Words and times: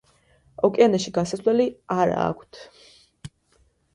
ოკეანეში 0.67 1.11
გასასვლელი 1.17 1.67
არა 1.97 2.17
აქვთ. 2.23 2.61